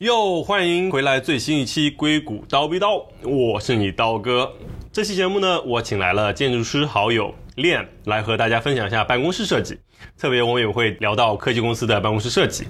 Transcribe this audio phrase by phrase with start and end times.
[0.00, 4.50] 又欢迎回来最新一期硅谷刀逼刀，我是你刀哥。
[4.90, 9.78] 这期节目呢，我请来了建筑师好友练来和大家分享一下办公室设计，
[10.18, 12.64] 特别我们也会聊到科技公司的办公室设计。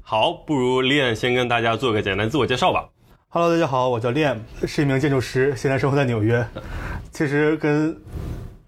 [0.00, 2.88] 好，不如练先跟大家做个简单自我介绍吧。
[3.30, 6.46] Hello，大家好，我叫练，是一名建筑师，现在生活在纽约。
[7.10, 8.00] 其实跟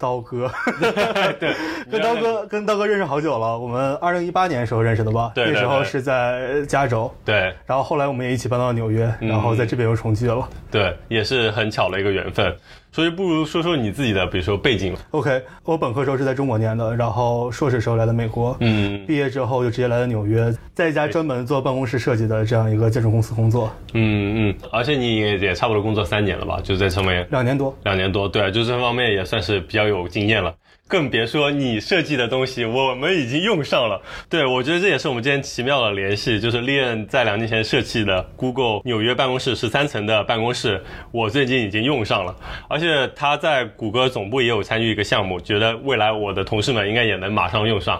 [0.03, 0.51] 刀哥，
[1.39, 1.53] 对，
[1.89, 5.31] 跟刀哥跟刀哥认识好久了，我们二零一八年时候认识的吧？
[5.33, 10.45] 对对对那时候是在加州，对然后后来我们也一起搬到纽约，嗯然后在这边又重聚了。
[10.69, 12.53] 对，也是很巧的一个缘分。
[12.93, 14.99] 所以不如说说你自己的，比如说背景吧。
[15.11, 26.59] OK，我本科时候是在中国念的，然后硕士时候来的美国，嗯毕业之后就直接来了纽约，在一家专门做办公室设计的这样一个建筑公司工作，嗯嗯，而且你也也差不多工作三年了吧？
[26.63, 27.75] 就在上面两年多。
[27.83, 30.53] 两年多，对，就这方面也算是比较有经验了。
[30.93, 33.99] 更别说你设计的东西，我们已经用上了。
[34.29, 42.35] 对，我觉得这也是我们之间奇妙的联系，就是利恩在两年前设计的 Google 纽约办公室十三层的办公室，我最近已经用上了。
[42.69, 47.99] 而且他在谷歌总部也有参与一个项目，觉得未来我的同事们应该也能马上用上。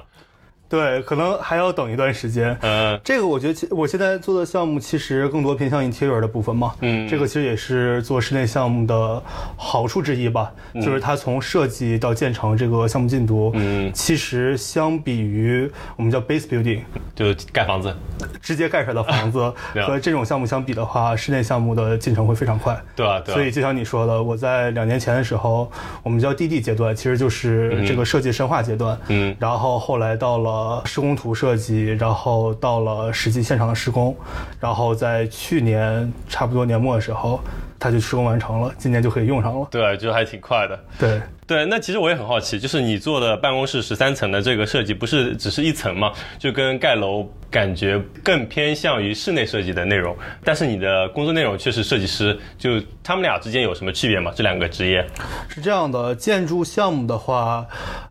[0.73, 2.57] 对，可能还要等一段时间。
[2.61, 2.99] 嗯。
[3.03, 7.07] 这个我觉得其我现在做的项目其实更多偏向 interior 的部分嘛，嗯。
[7.07, 9.21] 这个其实也是做室内项目的
[9.55, 16.79] 好处之一吧，就是它从设计到建成这个项目进度，嗯，其实相比于我们叫 base building
[17.13, 17.95] 就是盖房子，
[18.41, 19.53] 直接盖出来的房子
[19.85, 22.75] 和这种项目相比的话，室内项目的进程会非常快。
[22.95, 28.97] 对啊、所以就像你说的，我在两年前的时候，我们叫 DD 阶段，其实就是这个设计深化阶段。
[29.09, 29.35] 嗯。
[29.39, 34.16] 然后后来到了施工图设计，然后到了实际现场的施工，
[34.59, 37.39] 然后在去年差不多年末的时候，
[37.83, 39.67] 它就施工完成了，今年就可以用上了。
[39.69, 40.79] 对，就还挺快的。
[40.97, 46.13] 对，对，那其实我也很好奇，就是你做的办公室十三层的这个设计，不是只是一层吗？
[46.39, 54.31] 就跟盖楼感觉更偏向于室内设计的内容，但是你的工作内容却是设计师，就他们俩之间有什么区别吗？
[54.33, 55.05] 这两个职业？
[55.49, 57.67] 是这样的，建筑项目的话，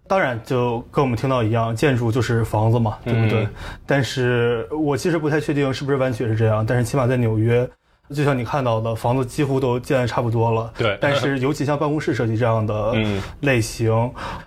[0.06, 3.44] 当然就跟我们听到一样，建筑就是房子嘛，对不对？
[3.44, 3.48] 嗯
[3.86, 7.66] 但是我其实不太确定是不是完全是这样，但是起码在纽约。
[8.14, 10.70] 就像你看到的，房子几乎都建的差不多了。
[10.76, 13.90] 对但是尤其像办公室设计这样的嗯类型，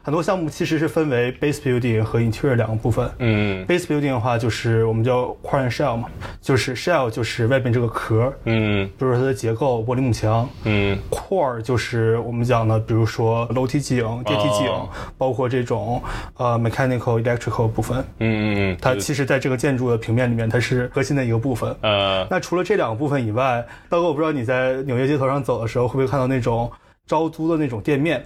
[0.04, 3.10] 很多项目其实是分为 base building 和 interior 两个部分。
[3.18, 6.08] 嗯 base building 的话，就是我们叫 core and shell 嘛，
[6.42, 16.00] 就是 shell 就是外边这个壳，嗯比如说它的结构、玻璃幕墙，嗯 core 就是我们讲的，比如说楼梯井、电梯井，哦包括这种
[16.38, 17.98] 呃 mechanical、electrical 部分。
[18.20, 21.76] 嗯嗯，嗯它其实在这个建筑的平面里面，它是核心的一个部分。
[21.82, 23.55] 呃那除了这两个部分以外，
[23.90, 26.72] 刀哥，我不知道你在纽约街头上走的时候，会不会看到那种
[27.08, 28.24] 招租的那种店面？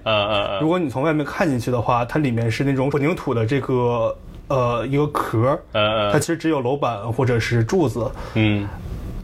[0.62, 4.16] 如果你从外面看进去的话，它里面是那种混凝土的这个
[4.48, 8.10] 呃一个壳，它其实只有楼板或者是柱子。
[8.36, 8.68] 嗯，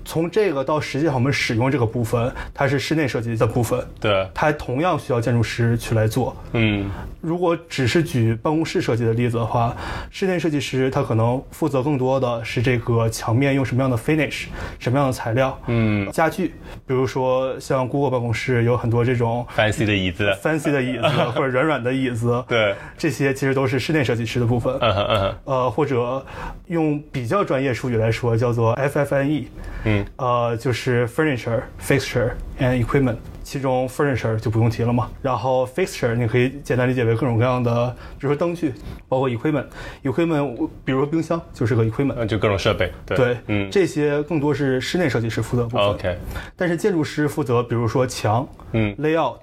[0.06, 3.84] 从这个到实际上我们使用这个部分，它是室内设计的部分。
[4.00, 6.36] 对，它同样需要建筑师去来做。
[6.54, 6.90] 嗯。
[7.22, 9.76] 如果只是举办公室设计的例子的话，
[10.12, 14.46] 室内设计师他可能负责更多的是这个墙面用什么样的 finish，
[14.78, 16.12] 什么样的材料，嗯。
[16.12, 16.54] 家具，
[16.86, 21.02] 比如说像 Google 办公室有很多这种，fancy 的椅子，fancy 的椅子
[21.34, 24.78] 或者软软的椅子，对，这些其实都是室内设计师的部分。
[24.80, 25.36] 嗯哼嗯哼。
[25.46, 26.24] 呃，或者
[26.68, 29.46] 用比较专业术语来说，叫做 FFNE，
[29.84, 33.17] 嗯呃，就是 furniture, fixture and equipment。
[33.46, 38.74] 其中 furniture 就不用提了嘛，然后 fixture 你可以简单理解为各种各样的，比如说灯具，
[39.08, 39.66] 包括 equipment。
[40.04, 42.16] equipment 比如说冰箱就是个 equipment。
[42.18, 45.86] 那就各种设备，对对，嗯这些更多是室内设计师负责部分。
[45.86, 46.18] ，OK，
[46.56, 49.38] 但是建筑师负责，比如说墙，嗯，layout，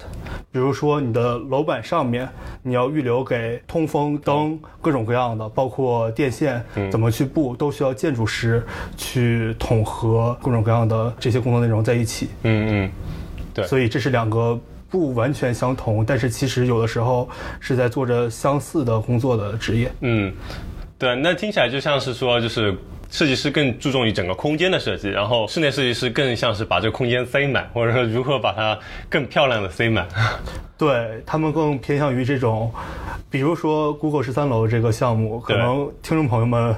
[0.50, 2.28] 比如说你的楼板上面
[2.64, 8.60] 你要预留给通风、灯各种各样的，包括电线嗯怎么去布，都需要建筑师
[8.96, 12.30] 去统合各种各样的这些工作内容在一起。
[12.42, 12.90] 嗯嗯，
[13.54, 14.58] 对所以这是两个
[14.90, 17.28] 不完全相同，但是其实有的时候
[17.60, 19.90] 是在做着相似的工作的职业。
[20.00, 20.32] 嗯，
[20.98, 22.76] 对，那听起来就像是说，就是
[23.12, 28.76] 设计师更注重于整个空间的设计，然后室内设计师更像是把这个空间塞满，或者说如何把它
[29.10, 30.08] 更漂亮的塞满。
[30.78, 32.72] 对他们更偏向于这种，
[33.30, 36.74] 比如说 Google 十三楼这个项目，可能听众朋友们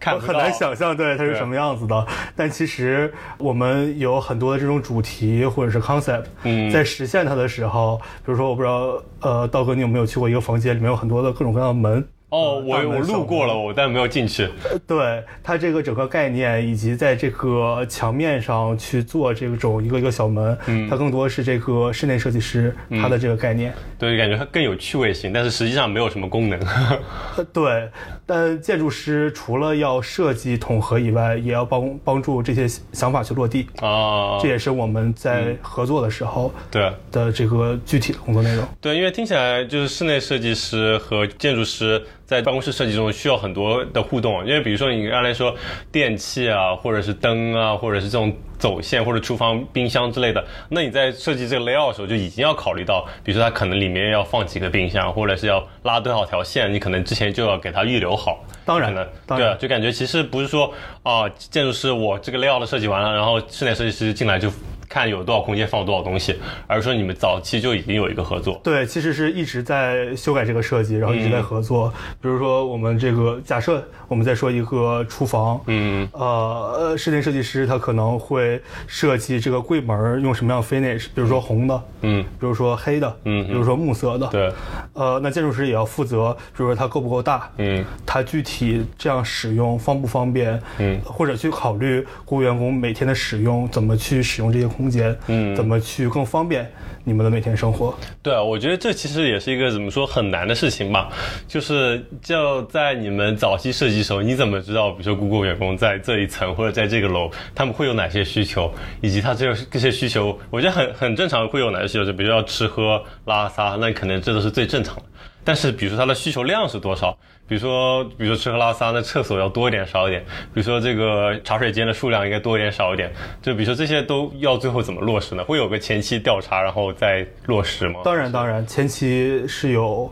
[0.00, 2.06] 看不很难想象，对它是什么样子的。
[2.34, 12.02] 但其实我们有很多的这种主题或者是 concept，嗯在实现它的时候，比如说我不知道，呃，道哥你有没有去过一个房间，里面有很多的各种各样的门。
[12.34, 14.48] 哦，我我路过了，我但没有进去。
[14.88, 23.72] 对它这个整个概念，以及在这个墙面上去做这种一个一个小门，嗯它更多是这个室内设计师他的这个概念。
[23.96, 26.58] 对，感觉它更有趣味性，但是实际上没有什么功能。
[27.38, 27.88] 呃，对，
[28.26, 38.66] 但建筑师除了要设计统合以外，也要帮帮助这些想法去落地，啊这，也是我们在合作的时候对的这个具体的工作内容。
[38.80, 45.54] 对，因为听起来就是室内设计师和建筑师在办公室设计中需要很多的互动，因为比如说你刚才说
[45.92, 58.42] 电器啊，或者是灯啊，或者是这种走线或者厨房、冰箱之类的，那你在设计这个 layout 的时候就已经要考虑到，比如说它可能里面要放几个冰箱，或者是要拉多少条线，你可能之前就要给它预留好。
[58.64, 60.72] 当然了对啊当然，就感觉其实不是说
[61.02, 64.50] 啊，建筑师我这个 layout 的设计完了，然后室内设计师进来就
[64.88, 66.36] 看有多少空间放多少东西，
[66.66, 68.60] 而是说你们早期就已经有一个合作。
[68.62, 71.92] 对，其实是一直在修改这个设计，然后一直在合作。
[72.20, 76.08] 比如说，我们这个假设我们在说一个厨房，嗯。
[76.12, 83.46] 呃呃，室内设计师他可能会设计这个柜门用什么样的 finish，比如说红的，嗯，比如说黑的，嗯。
[83.46, 84.52] 比如说木色的，对，
[84.92, 87.84] 呃，那建筑师也要负责，比如说它够不够大，嗯。
[88.06, 91.00] 它具体这样使用方不方便，嗯。
[91.04, 96.70] 或者去考虑雇员工每天的使用，怎么去使用这些空间，嗯怎么去更方便
[97.04, 97.94] 你们的每天生活。
[98.22, 101.10] 对啊，我觉得这其实也是一个怎么说很难的事情吧，
[101.46, 115.02] 就是就在你们早期设计的时候，你怎么知道，比如说 Google 员工在这一层或者在这个楼，他们会有哪些需求，以及他这个这些需求，我觉得很很正常会有哪些需求，就比如要吃喝拉撒，那可能这都是最正常的。
[115.46, 117.14] 但是，比如说它的需求量是多少？
[117.46, 120.24] 比如说，比如说吃喝拉撒，那厕所要多一点少一点？
[120.52, 123.12] 比如说这个茶水间的数量应该多一点少一点？
[123.42, 125.44] 就比如说这些都要最后怎么落实呢？
[125.44, 128.00] 会有个前期调查，然后再落实吗？
[128.04, 130.10] 当然，当然，前期是有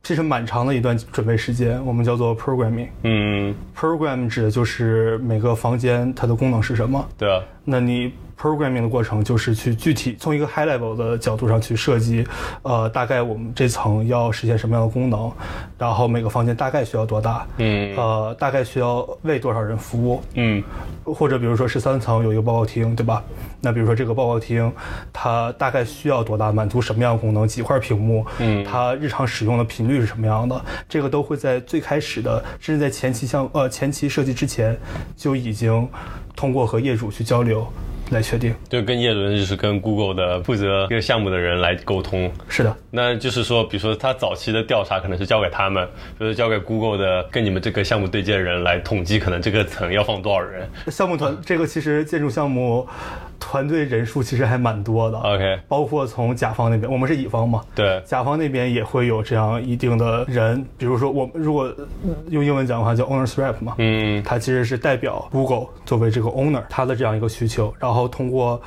[0.00, 2.86] 这是蛮长的一段准备时间，我们叫做 programming。
[3.02, 7.04] 嗯，program 指的就是每个房间它的功能是什么。
[7.18, 12.26] 对啊，那你 programming 的过程就是去具体从一个 high level 的角度上去设计，
[12.62, 15.30] 呃，大概我们这层要实现什么样的功能，
[15.78, 17.96] 然后每个房间大概需要多大，嗯。
[17.96, 20.62] 呃，大概需要为多少人服务，嗯。
[21.04, 23.22] 或者比如说十三层有一个报告厅，对吧？
[23.60, 24.72] 那比如说这个报告厅，
[25.12, 28.64] 它大概需要多大，满足什么样的功能，几块屏幕，嗯。
[28.64, 34.76] 它日常使用的频率是什么样的，这个都会在最开始的，甚至在前期项呃前期设计之前，
[35.16, 35.88] 就已经
[36.34, 37.70] 通过和业主去交流有
[38.12, 38.54] 来确定。
[38.68, 42.30] 就跟叶主人就是跟 Google 的负责这个项目的人来沟通。
[42.48, 45.88] 是的，那就是说，比如说他早期的调查可能是交给他们，
[46.18, 50.68] 就是交给 Google 的跟你们这个项目对接的人来统计，可能这个层要放多少人。
[50.88, 52.86] 项目团这个其实建筑项目
[53.40, 55.18] 团队人数其实还蛮多的。
[55.18, 61.74] OK，包括从甲方那边，我们是乙方嘛，对，甲方那边也会有这样一定的人，比如说我们如果
[62.28, 64.22] 用英文讲的话叫 owners rep 嘛，嗯。
[64.22, 68.60] 他其实是代表 Google 作为这个 owner 他的这样一个需求，然后通过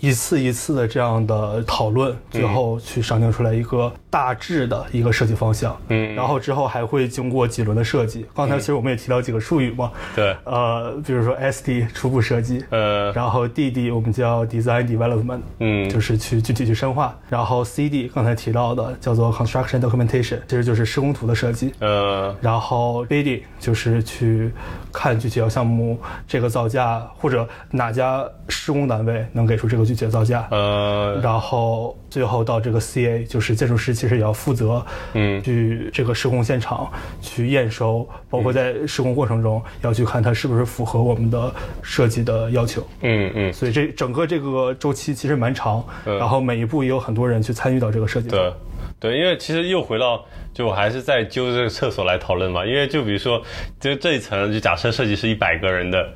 [0.00, 5.74] 一次一次的这样的讨论，最后去商定出来一个大致的一个设计方向。
[5.88, 8.26] 嗯，然后之后还会经过几轮的设计。
[8.34, 17.18] 刚才其实我们也提到几个术语嘛，对，呃，比如说 SD 初步设计，呃，然后 DD 我们叫 Design Development，嗯，就是去具体去深化。
[17.30, 21.72] 然后 CD 刚才提到的叫做 Construction Documentation，其实就是施工图的设计。
[21.78, 24.52] 呃，然后 bidding 就是去
[24.92, 25.98] 看具体要项目
[26.28, 30.46] 这个造价，或者哪家施工单位能给出这个具体的造价。
[30.50, 36.90] 呃，然后最后到这个 CA，就是建筑师其实也要负责，嗯去这个施工现场
[37.20, 42.84] 去验收，包括在施工过程中要去看它是不是符合我们的设计的要求。
[43.02, 48.36] 嗯嗯，所以这整个这个周期其实蛮长，嗯然后每一步也有很多人去参与到这个设计中。
[48.36, 48.52] 对。
[48.98, 52.64] 对，因为其实又回到，就我还是在揪这个厕所来讨论嘛。
[52.64, 53.40] 因为就比如说，
[53.80, 56.08] 就这一层，就假设设计是一百个人的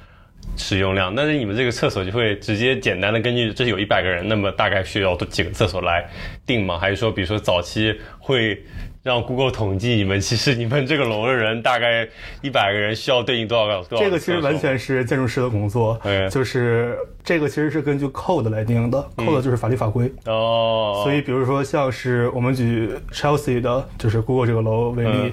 [0.57, 6.05] 使用量，但是你们这个厕所就会直接简单的根据这有一百个人，那么大概需要多几个厕所来
[6.47, 6.79] 定吗？
[6.79, 8.61] 还是说，比如说早期会
[9.07, 12.09] 让 Google 统计你们其实你们这个楼的人大概
[12.43, 13.89] 一百个人需要对应多少个？
[13.89, 15.97] 多少这个其实完全是建筑师的工作
[16.29, 20.13] 就是这个其实是根据 code 来定的，code 就是法律法规。
[20.25, 25.33] 哦，所以，比如说像是我们举 Chelsea 的，就是 Google 这个楼为例，嗯。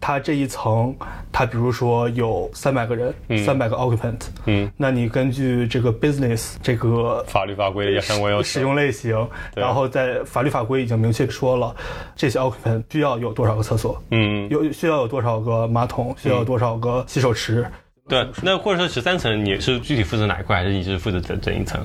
[0.00, 0.94] 它这一层，
[1.32, 9.16] 它比如说有三百个人，三百个 occupant，嗯，那你根据这个 business 这个法律法规的相关要求使用类型，
[9.56, 11.74] 然后在法律法规已经明确说了，
[12.14, 17.66] 这些 occupant 需要有多少个厕所，嗯，有需要有多少个马桶，需要有多少个洗手池。
[18.08, 21.80] 对，那或者说十三层你是具体负责哪一块，还是你是负责整整一层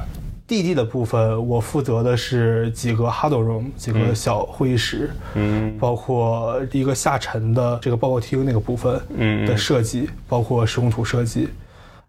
[0.46, 5.78] ？D D 的部分，我负责的是几个 huddle room，几个小会议室，嗯。
[5.78, 11.48] 包括一个下沉的这个报告厅那个部分嗯的设计，包括施工图设计。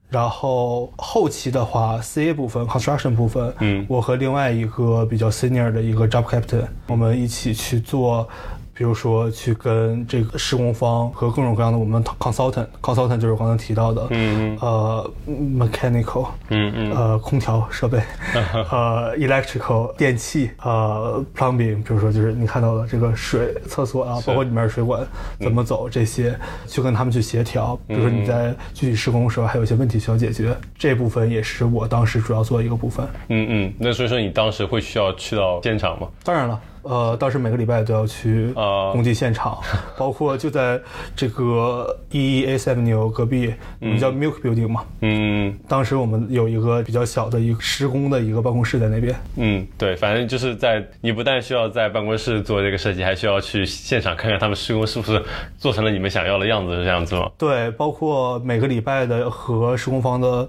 [0.08, 3.86] 然后后期的话，CA 部分、construction 部分，嗯。
[3.88, 8.28] 我和另外一个比较 senior 的一个 job captain，我们一起去做，
[8.72, 17.98] 比如说去跟这个施工方和各种各样的我们 consultant，consultant 就是我刚才提到的，嗯呃，mechanical，嗯嗯呃，空调设备，
[18.70, 25.06] 呃，electrical 电器，呃，plumbing，比如说就是你看到的这个水厕所啊，包括里面的水管
[25.38, 26.34] 怎么走这些，
[26.66, 27.78] 去跟他们去协调。
[27.86, 33.06] 比如说你在具体施工的时候还有一些问题需要解决，这部分也是我当时主要做的一个部分。
[33.28, 36.08] 嗯嗯，那所以说你当时会需要去到现场吗？
[36.24, 36.58] 当然了。
[36.82, 39.58] 呃，当时每个礼拜都要去啊工地现场，
[39.98, 40.80] 包括就在
[41.14, 44.84] 这个 E A Avenue 隔壁，我们叫 Milk Building 嘛。
[45.02, 49.14] 嗯当时我们有一个比较小的一个施工的一个办公室在那边。
[49.36, 55.22] 嗯，对，反正就是在你不但需要在办公室做这个设计，还需要去现场看看他们施工是不是
[55.58, 57.30] 做成了你们想要的样子，是这样子吗？
[57.36, 60.48] 对，包括每个礼拜的和施工方的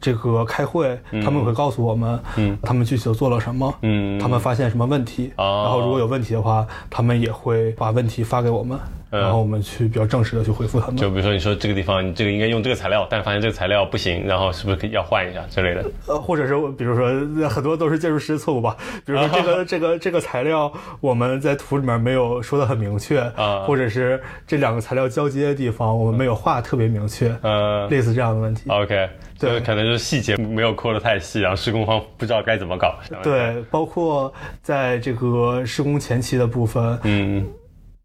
[0.00, 2.56] 这个开会，他们会告诉我们，嗯。
[2.62, 4.18] 他们具体都做了什么，嗯。
[4.18, 5.62] 他们发现什么问题，哦。
[5.64, 8.78] 然后如果有问题的话，他们也会把问题发给我们，
[9.10, 10.96] 嗯然后我们去比较正式的去回复他们。
[10.96, 15.90] 就比如说你说这个地方你这个应该用这个材料，但发现这个材料不行，然后是不是可以要换一下之类的？
[16.06, 28.68] 呃，或者是比如说很多都是建筑师的错误吧，比如说这个 这个这个材料我们在图里面没有说的很明确，啊或者是这两个材料交接的地方我们没有画特别明确，呃类似这样的问题。
[28.68, 32.94] ，OK，对可能就是细节没有抠得太细，然后施工方不知道该怎么搞。
[33.22, 37.46] 对，包括在这个施工前期的部分，嗯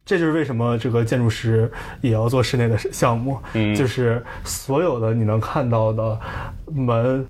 [0.06, 6.20] 这就是为什么这个建筑师也要做室内的项目，嗯就是所有的你能看到的
[6.74, 7.26] 门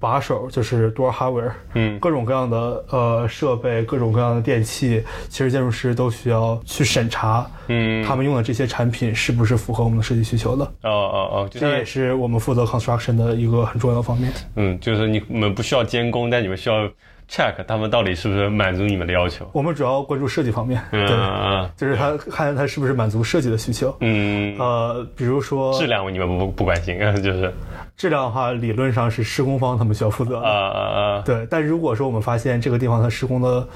[0.00, 10.64] 把手，就是 door hardware，嗯各种各样的呃设备，各种各样的电器，其实建筑师都需要去审查，嗯，他们用的这些产品是不是符合我们的设计需求的。
[10.82, 14.32] 哦哦哦，这也是我们负责 construction 的一个很重要的方面。
[14.56, 16.88] 嗯，就是你们不需要监工，但你们需要
[17.28, 19.48] check 他们到底是不是满足你们的要求。
[19.52, 23.94] 我们主要关注设计方面，嗯对，嗯就是他看他是不是满足设计的需求。
[24.00, 27.52] 嗯，呃，比如说质量你们不不关心， 就是
[27.96, 30.46] 质量的话，理论上是施工方他们需要负责的。
[30.46, 33.66] 啊啊啊，对，但如果说我们发现这个地方它施工的，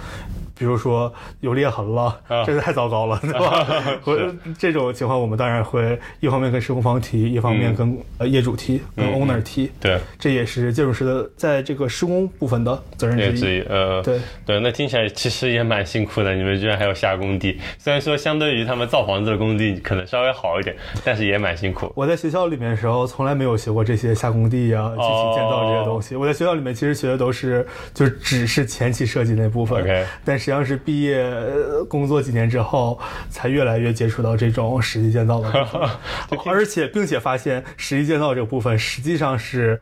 [0.60, 3.66] 比如说有裂痕了，啊这个太糟糕了， 对吧？
[4.04, 9.70] 或者这种情况，我们当然会一方面跟施工方提，一方面跟呃业主提，跟嗯 owner 提。
[9.80, 13.62] 对，这也是建筑师的在这个施工部分的责任之一。
[13.62, 21.90] 呃，对对，那听起来其实也蛮辛苦的，你们居然还要下工地，虽然说相对于他们造房子的工地可能稍微好一点， 但是也蛮辛苦。
[21.96, 26.14] 我在学校里面的时候，从来没有学过这些下工地啊、具体建造这些东西。
[26.16, 29.80] 我在学校里面其实学的都是，就只是前期设计那部分。
[29.80, 39.80] OK 但实际上是毕业呃工作几年之后，才越来越接触到这种实际建造的部分， 而且并且发现实际建造这个部分实际上是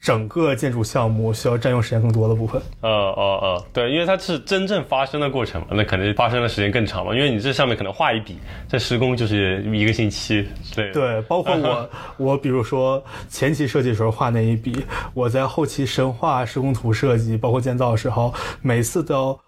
[0.00, 2.60] 整个建筑项目需要占用时间更多的部分。
[2.82, 10.92] 呃呃呃，对，因为它是真正发生的过程嘛，那可能发生的时间更长嘛，因为你这上面可能画一笔，这施工就是一个星期之类的。
[10.92, 19.40] 对，包括我， 我比如说前期设计的时候画那一笔，我在后期深化施工图设计，包括建造的时候，每次都要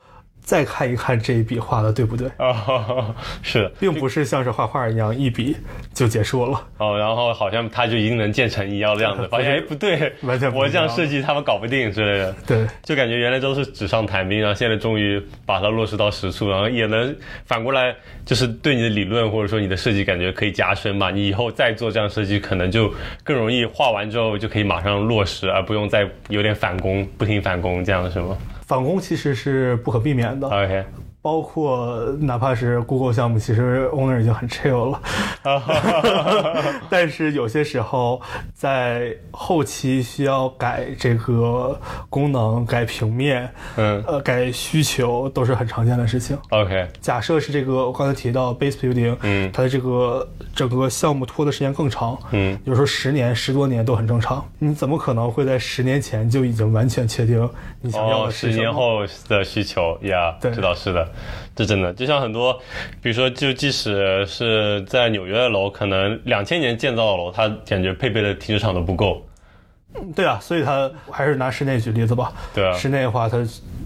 [0.47, 3.13] 再看一看这一笔画的对不对，啊，
[3.43, 5.57] 是的，并不是像是画画一样一笔
[5.93, 6.63] 就结束了。
[6.79, 12.33] 哦，然后好像它就一定能建成一样的样子， 发现哎不对，完全不我这样设计他们搞不定之类的。
[12.47, 17.13] 对，就感觉原来都是纸上谈兵，然后现在终于把它落实到实处，然后也能
[17.45, 17.93] 反过来，
[18.25, 21.11] 就是对你的理论或者说你的设计感觉可以加深嘛。
[21.11, 22.89] 你以后再做这样设计，可能就
[23.25, 30.49] 更容易画完之后就可以马上落实，而不用再有点返工，不停返工这样是吗反攻其实是不可避免的，
[31.27, 35.03] 包括哪怕是 Google 项目，其实 owner 已经很 chill 了，
[36.89, 38.23] 但是有些时候
[38.55, 41.77] 在后期需要改这个
[42.09, 44.01] 功能、改平面，嗯。
[44.07, 46.39] 呃，改需求都是很常见的事情。
[46.51, 49.51] ，OK，假设是这个我刚才提到 base building，嗯。
[49.53, 54.45] 它的这个整个项目拖的时间更长，嗯，有时候十年、十多年都很正常。
[54.61, 58.31] 你怎么可能会在十年前就已经完全确定你想要哦，的哦？
[58.31, 60.53] 十年后的需求呀对。
[60.53, 61.09] 这倒是的，
[61.55, 62.53] 这真的就像很多，
[63.03, 69.27] 比如说，就即使是在纽约的楼，可能两千年建造的楼，它感觉配备的停车场都不够。
[70.15, 72.33] 对啊，所以它还是拿室内举例子吧。
[72.55, 73.39] 对啊室内的话，它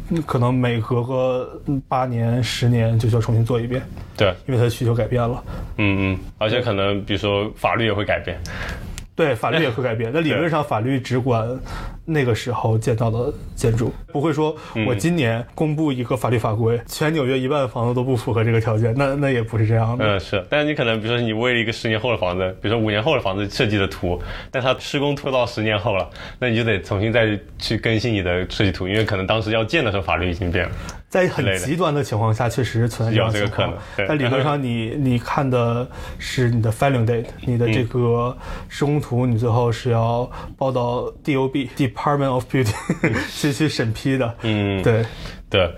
[0.09, 3.81] 嗯可能每隔个嗯八年、十年就需要重新做一遍，
[4.17, 5.45] 对，因为它的需求改变了。
[5.77, 8.37] 嗯嗯，而且可能比如说法律也会改变。
[9.21, 10.11] 对，法律也会改变。
[10.15, 11.47] 那理论上，法律只管
[12.07, 20.17] 那个时候建造的建筑，不会说我今年公布一个法律法规，全纽约一半的房子都不符合这个条件，那那也不是这样的。
[20.17, 24.19] 嗯，是，但是你可能比如说你为了一个十年后的房子，比如说五年后的房子设计的图，
[24.51, 26.09] 但它施工拖到十年后了，
[26.39, 30.73] 那你就得重新再去更新你的设计图，因为可能当时要建的时候法律已经变了。
[31.11, 33.75] 在很极端的情况下，确实存在这样的情况。
[34.09, 35.87] 但理论上，你你看的
[36.19, 38.35] 是你的 filing date，你的这个
[38.69, 42.73] 施工图，你最后是要报到 DOB Department of Beauty
[43.35, 44.35] 去去审批的。
[44.43, 45.05] 嗯，对。
[45.51, 45.69] 对，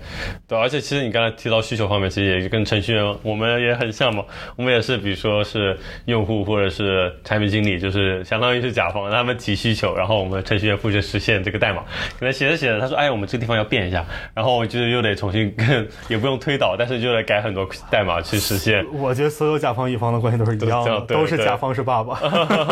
[0.47, 4.23] 对，而且其实你刚才提到需求方面，其实也跟程序员我们也很像嘛。
[4.55, 5.75] 我们也是，比如说是
[6.05, 11.83] 用户或者是产品经理，就是相当于是甲方，他们提需求，然后我们程序员负责实现这个代码。
[12.19, 18.85] 可能写着写着，他说：“哎，我们这个地方要变一下。”然后就是又得重新跟，也不用推导，但是就得改很多代码去实现。
[18.93, 22.19] 我觉得所有甲方乙方的关系都是一样的，都是甲方是爸爸。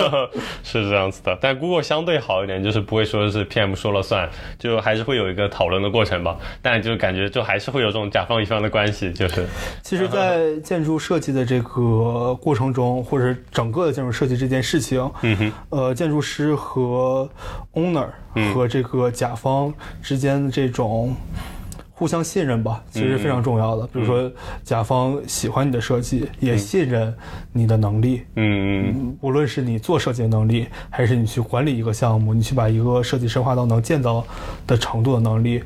[0.63, 4.29] 是这样子的，但 Google 相对好一点，就是不会说是 PM 说了算，
[4.59, 6.37] 就还是会有一个讨论的过程吧。
[6.61, 9.47] 但就就感觉就还是会有这种甲方乙方的关系，就是。
[9.81, 17.29] 其实，在建筑设计的这个过程中，或者整个的建筑设计这件事情，嗯哼，呃，建筑师和
[17.73, 18.07] owner
[18.53, 21.15] 和这个甲方之间的这种。
[21.93, 23.85] 互相信任吧，其实非常重要的。
[23.85, 24.31] 比如说，
[24.63, 27.13] 甲方喜欢你的设计，也信任
[27.53, 28.23] 你的能力。
[28.37, 34.25] 嗯嗯，无论是你做设计的能力，还是你去管理一个项目，你去把一个设计深化到能建造
[34.65, 35.61] 的程度的能力，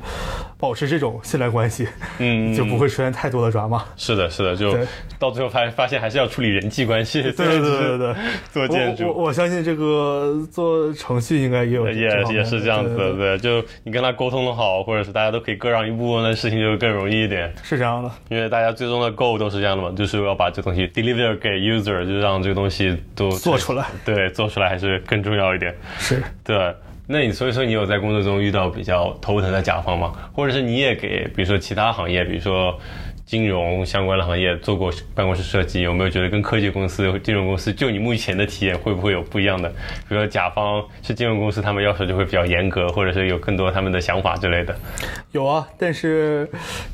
[0.58, 1.86] 保持这种信赖关系，
[2.18, 3.84] 嗯，就不会出现太多的抓马。
[3.96, 4.76] 是的，是的，就
[5.18, 7.22] 到最后发发现还是要处理人际关系。
[7.22, 8.14] 对对对对对，
[8.50, 13.12] 做建筑，我我相信这个做程序应该也有也也是这样子的。
[13.14, 16.20] 对，就你跟他沟通的好，或者是大家都可以各让一步。
[16.20, 25.74] 那事情就更容易一点，是这样的，因为大家最终的 goal 都是这样的嘛，就是要把这东西 deliver 给 user，就让这个东西都做出来，对，做出来还是更重要一点。
[25.98, 26.74] 是，对。
[27.06, 30.12] 那你所以说你有在工作中遇到比较头疼的甲方吗？
[30.32, 32.78] 或者是你也给，比如说其他行业，比如说。
[33.26, 39.68] 金融相关的行业做过办公室设计，有没有觉得跟科技公司、金融公司，就你目前的体验会不会有不一样的？
[40.08, 44.72] 比如说甲方是金融公司，他们要求就会比较严格，或者是有更多他们的想法之类的。
[45.32, 46.48] 有啊，但是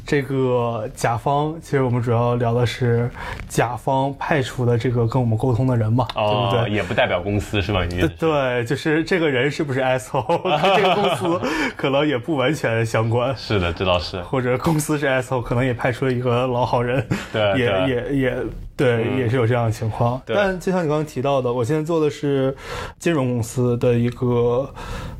[0.06, 3.10] 这个甲方其实我们主要聊的是
[3.46, 6.74] 甲方派出的这个跟我们沟通的人嘛，对不对？
[6.74, 7.84] 也不代表公司是吧？
[7.84, 13.36] 你对，就是这个人是不是 SO，跟 这个公司可能也不完全相关。
[13.36, 14.18] 是的，这倒是。
[14.22, 16.21] 或者公司是 SO，可能也派出了一。
[16.22, 18.36] 个老好人， 对，也也也
[18.76, 20.20] 对，也是有这样的情况。
[20.24, 22.56] 但就像你刚刚提到的，我现在做的是
[22.98, 24.72] 金融公司的一个，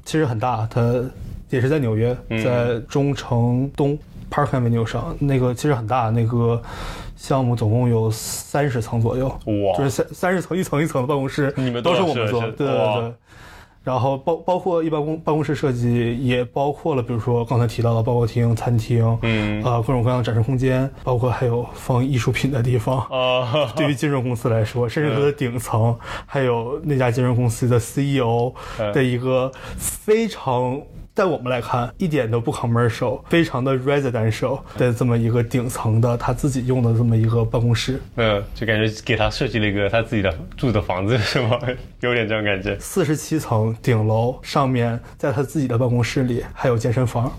[0.05, 1.05] 其实很大，它
[1.51, 3.99] 也是在纽约，在中城东
[4.31, 6.62] Park Avenue 上，那个其实很大，那个
[7.17, 13.12] 项目总共有三十层左右，哇，就是三三十层一层一层的办公室，你们都是我们做，对对对。
[13.83, 22.99] 然后包包括一般公办公室设计，也包括了，比如说刚才提到的报告厅、餐厅，嗯，啊，各种各样的展示空间，包括还有放艺术品的地方。
[23.11, 28.53] 啊， 对于金融公司来说，甚至它的顶层，还有那家金融公司的 CEO
[28.95, 30.81] 的一个非常。
[31.14, 41.59] 在我们来看，一点都不 commercial，非常的 residential 的这么一个顶层的他自己用的这么一个办公室，嗯，就感觉给他设计了一个他自己的住的房子是吗？
[42.01, 42.79] 有点这种感觉。
[42.79, 47.31] 四十七层顶楼上面，在他自己的办公室里还有健身房。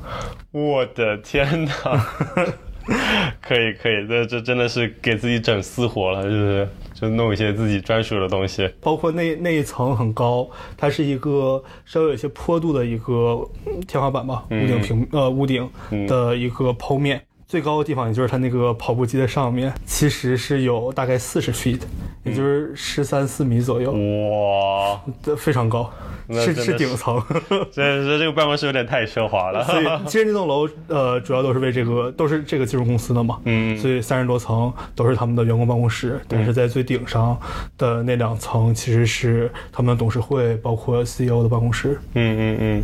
[0.52, 2.08] 我的天哪！
[3.42, 6.68] 可以可以，这这真的是给自己整私活了，就是。
[6.94, 13.46] 就弄一些自己专属的东西，包括那那一层很高，它是一个稍微有些坡度的一个
[13.86, 15.70] 天花板吧，屋顶平呃屋顶
[16.08, 17.22] 的一个剖面，
[17.54, 21.82] 最高的地方也就是它那个跑步机的上面，其实是有大概四十 feet，
[22.24, 25.00] 也就是十三四米左右，哇，
[25.38, 25.88] 非常高。
[26.32, 27.22] 是是顶层，
[27.72, 29.64] 这这这个办公室有点太奢华了。
[29.66, 37.38] 所以其实那栋楼呃主要都是为这个都是这个金融公司的嘛，嗯，所以三十多层都是他们的员工办公室，但是在最顶上
[37.78, 42.00] 的那两层其实是他们的董事会，包括 CEO 的办公室。
[42.14, 42.84] 嗯嗯嗯，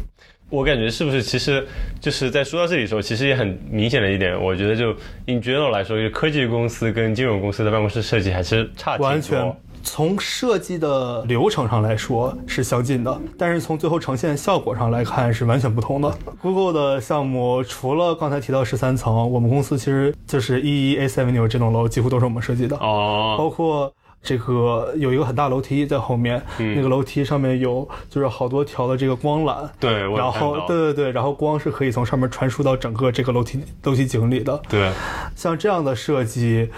[0.50, 1.66] 我感觉是不是其实
[2.00, 4.92] 就是在说到这里的时候，其实也很明显的一点，我觉得就
[5.28, 9.56] in general 来说，就科技公司跟金融公司的办公室设计还是差挺多。
[9.82, 16.14] 从设计的流程上来说是相近的，但是从最后呈现效果上来看是完全不同的。
[16.42, 34.92] Google 的项目除了刚才提到十三层，我们公司其实就是 E E A Avenue 这栋楼几乎都是我们设计的哦，包括这个有一个很大楼梯在后面，那个楼梯上面有就是好多条的这个光缆，对，然后对对对，然后光是可以从上面传输到整个这个楼梯楼梯井里的，对，
[35.36, 36.70] 像这样的设计。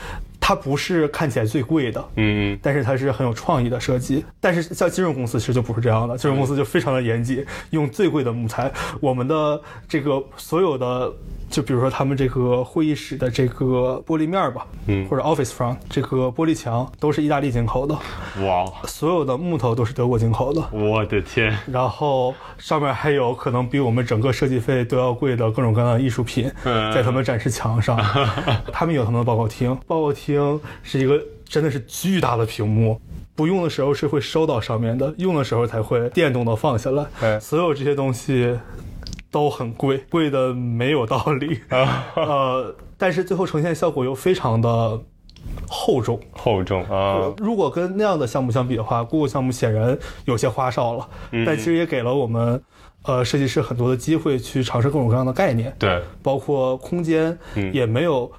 [0.41, 4.25] 它不是看起来最贵的，嗯但是它是很有创意的设计。
[4.41, 8.69] 但是像金融公司其实就不是这样的，金融公司就非常的严谨， 用最贵的木材。
[8.99, 11.13] 我们的这个所有的，
[11.49, 17.95] 就比如说他们这个会议室的这个玻璃面儿吧，嗯或者 office front 这个玻璃墙都是意大利进口的，
[18.37, 20.61] 嗯，哇，所有的木头都是德国进口的。
[20.71, 27.97] 我的天，然后上面还有可能比我们整个设计费都要贵的各种各样的艺术品，嗯在他们展示墙上。
[28.71, 30.30] 他们有他们的报告厅，报告厅
[30.83, 32.99] 是一个真的是巨大的屏幕。
[33.33, 37.05] 不用的时候是会收到上面的，用的时候才会电动的放下来。
[37.19, 38.55] 对所有这些东西
[39.31, 41.59] 都很贵，贵的没有道理。
[42.15, 44.99] 呃，但是最后呈现效果又非常的
[45.67, 46.19] 厚重。
[46.33, 52.61] 厚重啊，如果跟那样的项目相比的话，Google 项目显然有些花哨了，嗯但其实也给了我们
[53.03, 58.31] 呃设计师很多的机会去尝试各种各样的概念，对，包括空间嗯也没有。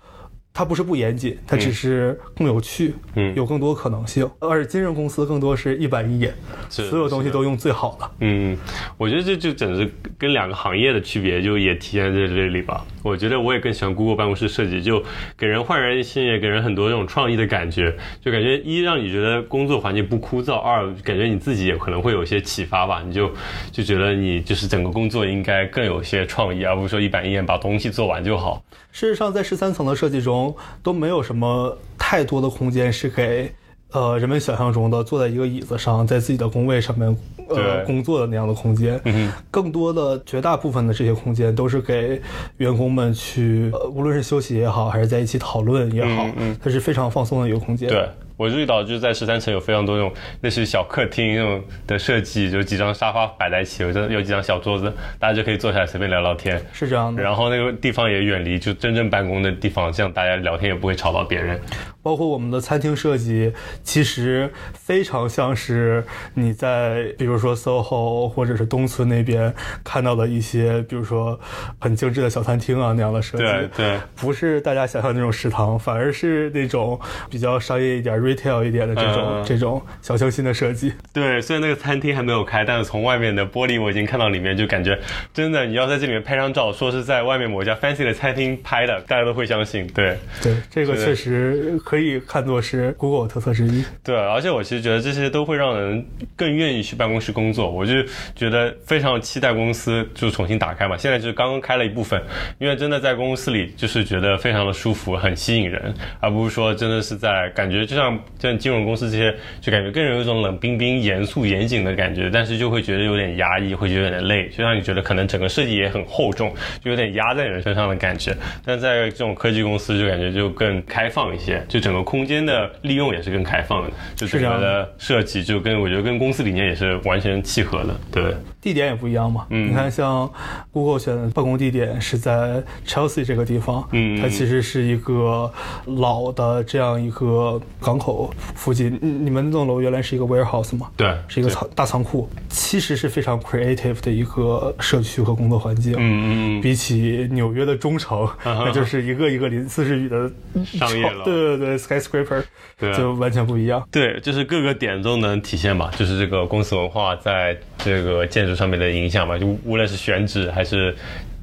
[0.54, 4.28] 它不是不严谨，它只是更有趣，嗯有更多可能性。
[4.38, 6.34] 而金融公司更多是一板一眼，
[6.68, 8.10] 是所有东西都用最好的。
[8.20, 8.56] 嗯，
[8.98, 12.84] 我觉得这就简直跟两个行业的区别，就也体现在这里吧。
[13.02, 15.02] 我觉得我也更喜欢 Google 办公室设计，就
[15.36, 17.96] 给人焕然一新，也给人很多这种创意的感觉。
[18.20, 23.02] 就感觉一让你觉得工作环境不枯燥，二感觉你自己也可能会有一些启发吧。
[23.04, 23.32] 你就
[23.72, 28.62] 就觉得你就是整个工作应该更有些创意，而不是说一板一眼把东西做完就好。
[28.92, 30.41] 事实上，在十三层的设计中
[30.82, 33.52] 都没有什么太多的空间是给
[33.90, 37.14] 呃人们想象中的坐在一个椅子上，在自己的工位上面
[37.48, 38.98] 呃工作的那样的空间。
[39.04, 42.20] 嗯更多的绝大部分的这些空间都是给
[42.56, 47.88] 员工们去，呃，无论是休息也好，还是在一起讨论也好，嗯嗯它是非常放松的一个空间。
[47.88, 48.08] 对。
[48.42, 56.60] 我注意到，就是在十三层有非常多那种类似于小客厅那种的设计，就几张沙发摆在一起，有有几张小桌子，大家就可以坐下来随便聊聊天。
[56.72, 57.22] 是这样的。
[57.22, 61.60] 然后那个地方也远离就真正办公的地方，这样大家聊天也不会吵到别人。
[62.02, 69.52] 包括我们的餐厅设计，其实非常像是你在比如说 SOHO 或者是东村那边
[69.84, 71.38] 看到的一些，比如说
[71.78, 73.44] 很精致的小餐厅啊那样的设计。
[73.44, 76.98] 对对，不是大家想象的那种食堂，反而是那种
[77.30, 80.92] 比较商业一点、retail 一点的这种、嗯这种小清新的设计。
[81.12, 84.98] 对，虽然那个餐厅还没有开，但是从外面的玻璃我已经看到里面，就感觉
[85.32, 89.86] 真的，你要在这里面拍张照，说是在外面某家 fancy 的餐厅拍的，大家都会相信。
[89.88, 93.84] 对，对，这个确实可以看作是 Google 特色之一。
[94.02, 96.02] 对，而且我其实觉得这些都会让人
[96.34, 97.70] 更愿意去办公室工作。
[97.70, 98.02] 我就
[98.34, 102.18] 觉得非常期待公司就重新打开嘛，现在就是刚刚开了一部分，
[102.58, 118.34] 因为真的在公司里就是觉得非常的舒服，很吸引人，而不是说真的是在感觉就像像金融公司这些，就感觉更有一种冷冰冰、严肃严谨的感觉，但是就会觉得有点压抑，会觉得有点累，就让你觉得可能整个设计也很厚重，就有点压在人身上的感觉。
[118.64, 127.94] 但在这种科技公司就感觉就更开放一些，就整个空间的利用也是更开放的，就整个是这样的的设计就跟我觉得跟公司理念也是完全契合的。
[128.10, 129.46] 对，地点也不一样嘛。
[129.50, 130.30] 嗯你看，像
[130.70, 135.50] Google 选的办公地点是在 Chelsea 这个地方，嗯它其实是一个
[135.86, 138.98] 老的这样一个港口附近。
[139.02, 140.88] 嗯你们那栋楼原来是一个 warehouse 嘛？
[140.96, 145.94] 对，是一个仓大仓库，其实是非常 creative 的一个社区和工作环境。
[145.94, 150.30] 嗯嗯嗯，比起纽约的中城，那就是一个一个鳞次栉比的
[150.64, 152.42] 商业楼对对对，skyscraper
[152.78, 153.86] 对啊就完全不一样。
[153.90, 160.94] 对，就是各个点都能体现嘛，就是这个公司文化在这个建筑上面的影响嘛，就无论是选址还是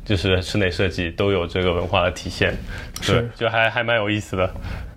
[0.05, 2.55] 就是室内设计，都有这个文化的体现，
[3.01, 4.51] 对是，就还还蛮有意思的。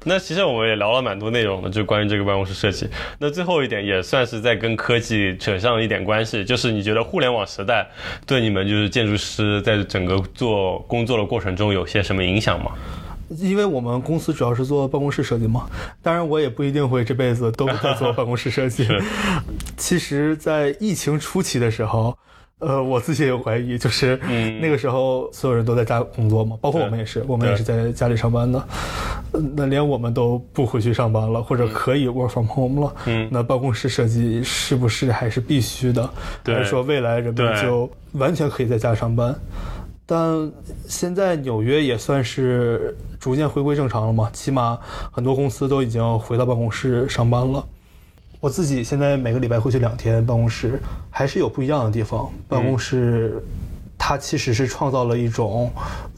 [0.04, 2.88] 那其实我们也聊了蛮多内容的，就关于这个办公室设计。
[3.20, 7.86] 那最后一点也算是在跟科技扯上一点关系，就是你觉得互联网时代
[8.26, 12.72] 对你们就是建筑师在整个做工作的过程中有些什么影响吗？
[13.38, 15.66] 因为我们公司主要是做办公室设计嘛，
[16.02, 18.86] 当然我也不一定会这辈子都在做办公室设计。
[19.76, 22.16] 其实，在疫情初期的时候，
[22.58, 28.58] 呃，我自己也有怀疑，就是嗯那个时候所有人都在家工作嘛，包括我们也是，我们也是在家里上班的。
[29.32, 32.94] 呃那连我们都不回去上班了，或者可以 work from home 了。
[33.06, 36.08] 嗯那办公室设计是不是还是必须的？
[36.44, 39.34] 对还是说未来人们就完全可以在家上班？
[40.04, 40.50] 但
[40.88, 44.78] 现在纽约也算是逐渐回归正常了嘛，起码
[45.10, 47.64] 很多公司都已经回到办公室上班了。
[48.40, 52.28] 我自己现在每个礼拜会去两天办公室，还是有不一样的地方。
[52.48, 53.40] 办公室
[53.96, 55.70] 它其实是创造了一种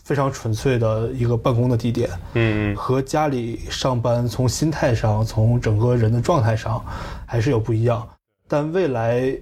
[0.03, 6.83] 非常纯粹的一个办公的地点，嗯和家里上班从心态上、从整个人的状态上
[7.27, 8.09] 还是有不一样。
[8.49, 9.37] 但未来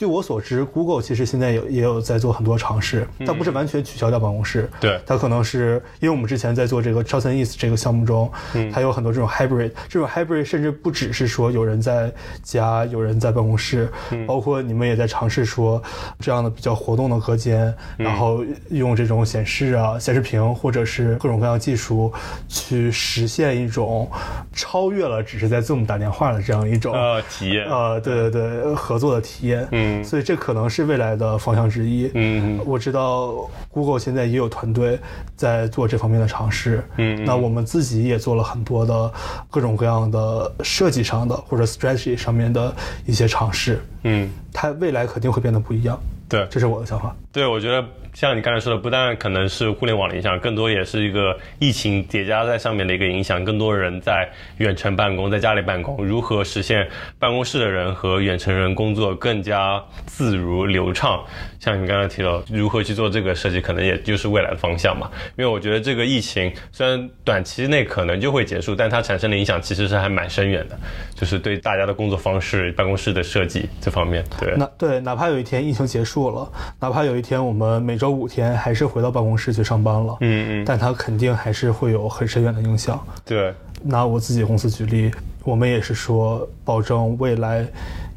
[0.00, 4.98] 据我所知，Google 其实现在有也有在做很多尝试，它不是完全取消掉办公室，对。
[5.04, 12.10] 它可能是因为我们之前在做这个 Charleston East 这个项目中，嗯它有很多这种 hybrid，这种 hybrid 甚至不只是说有人在
[12.42, 14.26] 家，有人在办公室，嗯。
[14.26, 15.82] 包括你们也在尝试说
[16.18, 17.66] 这样的比较活动的隔间，
[17.98, 22.10] 嗯然后用这种显示啊、显示屏或者是各种各样技术
[22.48, 24.10] 去实现一种
[24.54, 32.10] 超越了只是在 Zoom 打电话的这样一种呃，体验，呃，对对对，合作的体验，嗯所以这可能是未来的方向之一。
[32.14, 32.58] 嗯。
[32.64, 34.98] 我知道 Google 现在也有团队
[35.36, 37.24] 在做这方面的尝试，嗯。
[37.24, 39.12] 那我们自己也做了很多的
[39.50, 42.74] 各种各样的设计上的或者 strategy 上面的
[43.06, 45.98] 一些尝试，嗯，它未来肯定会变得不一样，
[46.30, 47.14] 对，这是我的想法。
[47.32, 53.44] 对，我觉得像你刚才说的，不但可能是互联网的影响，更多也是一个疫情叠加在上面的一个影响。
[53.44, 56.88] 更多人在远程办公，在家里办公，如何实现
[57.18, 61.22] 办公室的人和远程人工作更加自如流畅？
[61.58, 65.10] 像你刚才提到，如何去做这个设计，可能也就是未来的方向嘛。
[65.36, 70.78] 因为我觉得这个疫情虽然短期内可能就会结束，但它产生的影响其实是还蛮深远的，
[71.14, 74.24] 就是对大家的工作方式、办公室的设计这方面。
[74.40, 83.00] 对，那对，哪怕有一天疫情结束了，哪怕有一天我们每周五天还是回到办公室去上班了，嗯嗯，但它肯定还是会有很深远的影响。
[83.24, 83.54] 对。
[83.82, 85.10] 拿我自己公司举例，
[85.42, 87.66] 我们也是说，保证未来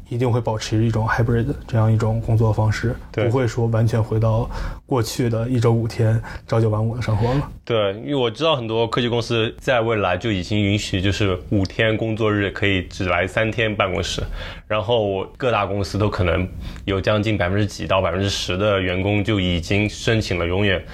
[0.08, 4.48] 一定会保持一种 hybrid 这样一种工作方式，不会说完全回到
[4.86, 7.50] 过去的一周五天朝九晚五的生活了。
[7.64, 14.22] 对，因为我知道很多科技公司在未来就已经允许，就是五天工作日可以只来三天办公室，
[14.68, 16.46] 然后各大公司都可能
[16.84, 20.84] 有将近百分之几到百分之十的员工就已经申请了永远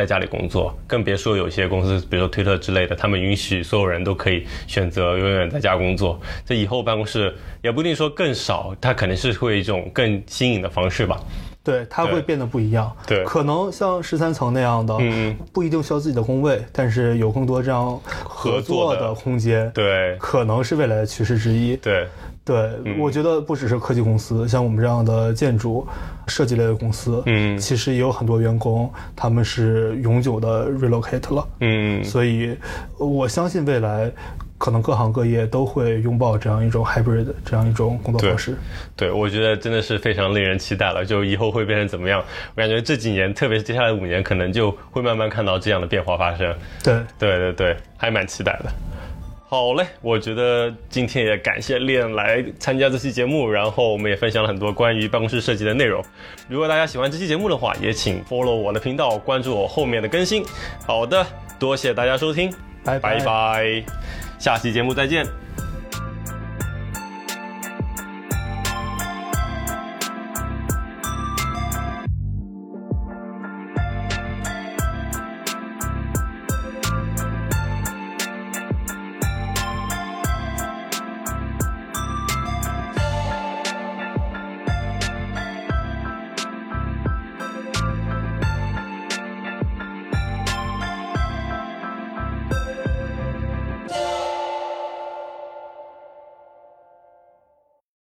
[0.00, 6.18] 在家里工作，更别说有些公司，比如说推特之类的，他们允许所有人都可以选择永远在家工作。
[6.46, 11.20] 这以后办公室也不一定说更少，它肯定是会一种更新颖的方式吧。
[11.62, 12.90] 对，它会变得不一样。
[13.06, 21.76] 对可能像十三层那样的，嗯不一定需要自己的工位，但是有更多这样合作的空间，对可能是未来的趋势之一。
[21.76, 22.08] 对，
[22.50, 25.86] 对，嗯我觉得不只是科技公司，像我们这样的建筑
[26.26, 32.56] 设计类的公司，嗯其实也有很多员工他们是永久的 relocate 了，嗯，所以
[32.98, 34.10] 我相信未来
[34.58, 38.56] 可能各行各业都会拥抱这样一种 hybrid 这样一种工作方式。
[38.96, 41.04] 对，我觉得真的是非常令人期待了。
[41.04, 42.20] 就以后会变成怎么样？
[42.54, 46.52] 我感觉这几年，特别是接下来五年，可能就会慢慢看到这样的变化发生。
[46.82, 48.70] 对，对对对，还蛮期待的。
[49.50, 56.00] 好嘞，我觉得今天也感谢练来参加这期节目，然后我们也分享了很多关于办公室设计的内容。
[56.48, 60.44] 如果大家喜欢这期节目的话，也请 follow 我的频道，关注我后面的更新。
[60.86, 61.26] 好的，
[61.58, 62.48] 多谢大家收听，
[62.84, 63.84] 拜拜拜，
[64.38, 65.26] 下期节目再见。